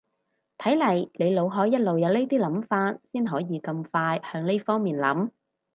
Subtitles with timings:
[0.57, 5.29] 睇嚟你腦海一路有呢啲諗法先可以咁快向呢方面諗